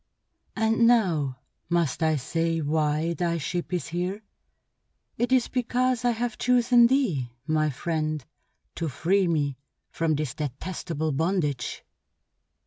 "And 0.55 0.87
now 0.87 1.37
must 1.69 2.01
I 2.01 2.15
say 2.15 2.59
why 2.59 3.13
thy 3.13 3.37
ship 3.37 3.71
is 3.71 3.89
here? 3.89 4.23
It 5.19 5.31
is 5.31 5.47
because 5.47 6.03
I 6.03 6.09
have 6.09 6.39
chosen 6.39 6.87
thee, 6.87 7.29
my 7.45 7.69
friend, 7.69 8.25
to 8.77 8.89
free 8.89 9.27
me 9.27 9.59
from 9.91 10.15
this 10.15 10.33
detestable 10.33 11.11
bondage." 11.11 11.85